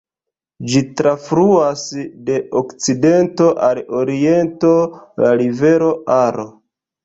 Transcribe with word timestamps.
Ĝi 0.69 0.79
trafluas 1.01 1.83
de 2.31 2.39
okcidento 2.63 3.53
al 3.69 3.85
oriento 4.03 4.75
la 5.25 5.39
rivero 5.47 5.95
Aro. 6.21 6.53